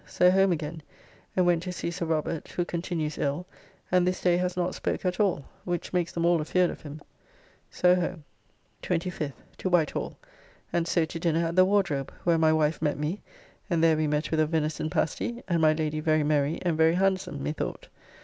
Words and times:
So 0.07 0.31
home 0.31 0.51
again, 0.51 0.81
and 1.35 1.45
went 1.45 1.61
to 1.61 1.71
see 1.71 1.91
Sir 1.91 2.07
Robert 2.07 2.45
[Slingsby], 2.47 2.53
who 2.55 2.65
continues 2.65 3.17
ill, 3.19 3.45
and 3.91 4.07
this 4.07 4.19
day 4.19 4.37
has 4.37 4.57
not 4.57 4.73
spoke 4.73 5.05
at 5.05 5.19
all, 5.19 5.45
which 5.63 5.93
makes 5.93 6.11
them 6.11 6.25
all 6.25 6.41
afeard 6.41 6.71
of 6.71 6.81
him. 6.81 7.01
So 7.69 7.93
home. 7.93 8.23
25th. 8.81 9.33
To 9.59 9.69
Whitehall, 9.69 10.17
and 10.73 10.87
so 10.87 11.05
to 11.05 11.19
dinner 11.19 11.45
at 11.45 11.55
the 11.55 11.65
Wardrobe, 11.65 12.11
where 12.23 12.39
my 12.39 12.51
wife 12.51 12.81
met 12.81 12.97
me, 12.97 13.21
and 13.69 13.83
there 13.83 13.95
we 13.95 14.07
met 14.07 14.31
with 14.31 14.39
a 14.39 14.47
venison 14.47 14.89
pasty, 14.89 15.43
and 15.47 15.61
my 15.61 15.73
Lady 15.73 15.99
very 15.99 16.23
merry 16.23 16.57
and 16.63 16.75
very 16.75 16.95
handsome, 16.95 17.43
methought. 17.43 17.87